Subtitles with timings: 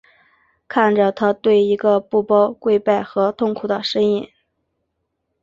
[0.67, 4.27] 看着他对着一个布包跪拜和痛苦呻吟。